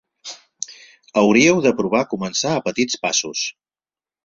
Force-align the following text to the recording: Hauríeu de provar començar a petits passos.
Hauríeu 1.23 1.61
de 1.67 1.75
provar 1.83 2.03
començar 2.15 2.55
a 2.57 2.65
petits 2.71 3.01
passos. 3.07 3.47